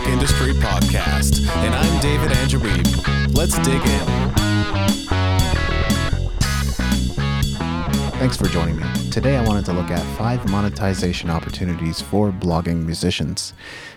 [0.00, 2.60] Music Industry Podcast, and I'm David Andrew
[3.32, 4.30] Let's dig in.
[8.18, 9.09] Thanks for joining me.
[9.10, 13.54] Today I wanted to look at five monetization opportunities for blogging musicians.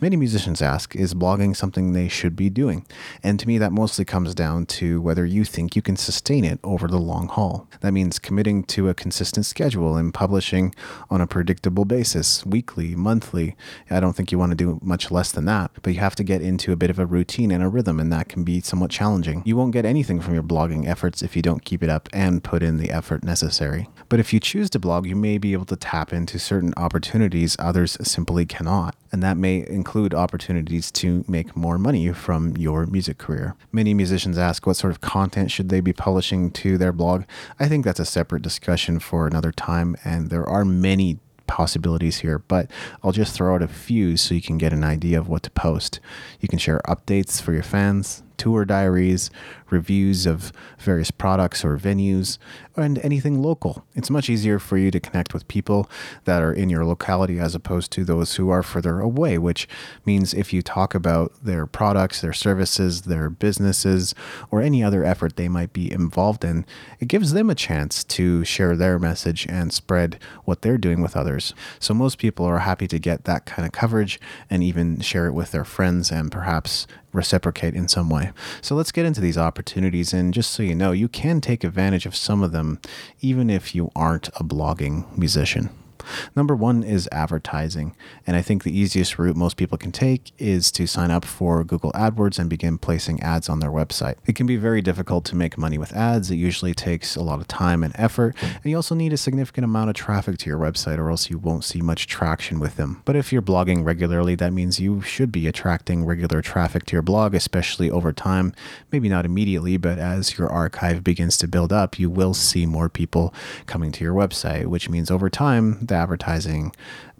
[0.00, 2.84] Many musicians ask, is blogging something they should be doing?
[3.22, 6.58] And to me, that mostly comes down to whether you think you can sustain it
[6.62, 7.66] over the long haul.
[7.80, 10.74] That means committing to a consistent schedule and publishing
[11.08, 13.56] on a predictable basis, weekly, monthly.
[13.88, 16.24] I don't think you want to do much less than that, but you have to
[16.24, 18.90] get into a bit of a routine and a rhythm, and that can be somewhat
[18.90, 19.42] challenging.
[19.46, 22.44] You won't get anything from your blogging efforts if you don't keep it up and
[22.44, 23.88] put in the effort necessary.
[24.08, 27.56] But if you choose to blog, you may be able to tap into certain opportunities
[27.58, 33.16] others simply cannot and that may include opportunities to make more money from your music
[33.16, 33.54] career.
[33.72, 37.24] Many musicians ask what sort of content should they be publishing to their blog.
[37.58, 42.40] I think that's a separate discussion for another time, and there are many possibilities here,
[42.40, 42.70] but
[43.02, 45.50] I'll just throw out a few so you can get an idea of what to
[45.50, 45.98] post.
[46.40, 49.30] You can share updates for your fans, tour diaries,
[49.70, 52.38] reviews of various products or venues,
[52.76, 53.84] and anything local.
[53.94, 55.88] It's much easier for you to connect with people
[56.24, 59.66] that are in your locality as opposed to those who are further away, which
[60.04, 64.14] means if you talk about their products, their services, their businesses,
[64.50, 66.66] or any other effort they might be involved in,
[67.00, 71.16] it gives them a chance to share their message and spread what they're doing with
[71.16, 71.54] others.
[71.78, 75.32] So most people are happy to get that kind of coverage and even share it
[75.32, 78.32] with their friends and perhaps reciprocate in some way.
[78.60, 79.55] So let's get into these opportunities.
[80.12, 82.80] And just so you know, you can take advantage of some of them
[83.20, 85.70] even if you aren't a blogging musician.
[86.34, 87.96] Number one is advertising.
[88.26, 91.64] And I think the easiest route most people can take is to sign up for
[91.64, 94.16] Google AdWords and begin placing ads on their website.
[94.26, 96.30] It can be very difficult to make money with ads.
[96.30, 98.34] It usually takes a lot of time and effort.
[98.42, 101.38] And you also need a significant amount of traffic to your website, or else you
[101.38, 103.02] won't see much traction with them.
[103.04, 107.02] But if you're blogging regularly, that means you should be attracting regular traffic to your
[107.02, 108.52] blog, especially over time.
[108.92, 112.88] Maybe not immediately, but as your archive begins to build up, you will see more
[112.88, 113.32] people
[113.66, 116.72] coming to your website, which means over time, that advertising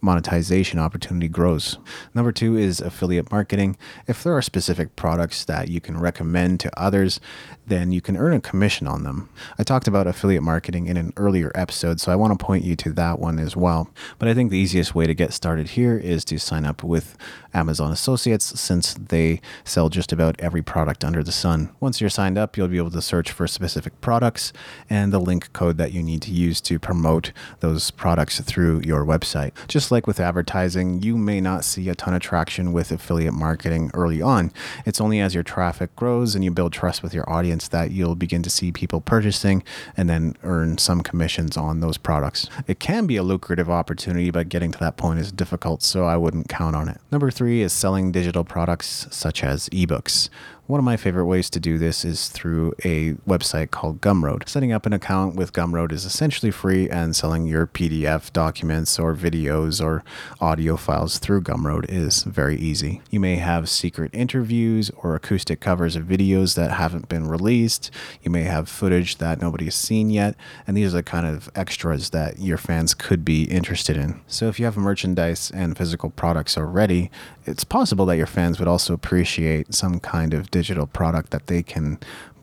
[0.07, 1.79] monetization opportunity grows.
[2.15, 3.77] Number two is affiliate marketing.
[4.07, 7.21] If there are specific products that you can recommend to others,
[7.67, 9.29] then you can earn a commission on them.
[9.59, 12.77] I talked about affiliate marketing in an earlier episode, so I want to point you
[12.77, 13.91] to that one as well.
[14.19, 17.17] But I think the easiest way to get started here is to sign up with
[17.53, 21.71] Amazon Associates since they sell just about every product under the sun.
[21.81, 24.53] Once you're signed up, you'll be able to search for specific products
[24.89, 29.05] and the link code that you need to use to promote those products through your
[29.05, 29.53] website.
[29.67, 33.93] Just like with advertising, you may not see a ton of traction with affiliate marketing
[33.95, 34.51] early on.
[34.85, 38.17] It's only as your traffic grows and you build trust with your audience that you'll
[38.17, 39.63] begin to see people purchasing
[39.97, 42.49] and then earn some commissions on those products.
[42.67, 46.17] It can be a lucrative opportunity, but getting to that point is difficult, so I
[46.17, 47.01] wouldn't count on it.
[47.13, 50.29] Number three is selling digital products such as ebooks.
[50.69, 54.49] One of my favorite ways to do this is through a website called Gumroad.
[54.49, 59.15] Setting up an account with Gumroad is essentially free, and selling your PDF documents or
[59.15, 60.03] videos or
[60.41, 63.01] audio files through Gumroad is very easy.
[63.11, 67.93] You may have secret interviews or acoustic covers of videos that haven't been released.
[68.25, 70.35] You may have footage that nobody has seen yet,
[70.67, 74.21] and these are the kind of extras that your fans could be interested in.
[74.27, 77.13] So if you have merchandise and physical products already,
[77.45, 81.63] it's possible that your fans would also appreciate some kind of digital product that they
[81.63, 81.99] can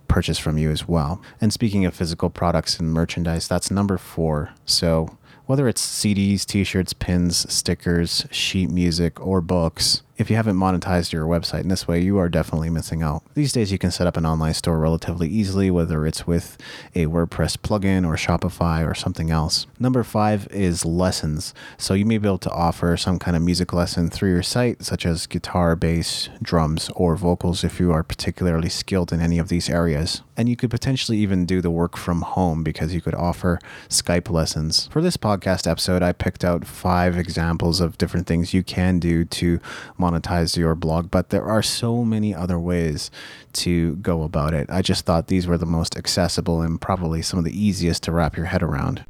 [0.07, 1.19] purchase from you as well.
[1.41, 4.51] And speaking of physical products and merchandise, that's number four.
[4.65, 10.57] So whether it's CDs, t shirts, pins, stickers, sheet music, or books, if you haven't
[10.57, 13.23] monetized your website in this way, you are definitely missing out.
[13.33, 16.57] These days, you can set up an online store relatively easily, whether it's with
[16.93, 19.65] a WordPress plugin or Shopify or something else.
[19.79, 21.53] Number five is lessons.
[21.77, 24.83] So you may be able to offer some kind of music lesson through your site,
[24.83, 29.49] such as guitar, bass, drums, or vocals if you are particularly skilled in any of
[29.49, 30.21] these areas.
[30.37, 33.59] And you could potentially even do the work from home because you could offer
[33.89, 34.87] Skype lessons.
[34.87, 39.25] For this podcast episode, I picked out five examples of different things you can do
[39.25, 39.59] to
[40.03, 43.09] monetize your blog, but there are so many other ways
[43.53, 44.69] to go about it.
[44.69, 48.11] I just thought these were the most accessible and probably some of the easiest to
[48.11, 49.05] wrap your head around.